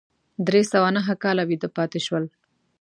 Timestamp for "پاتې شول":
1.77-2.23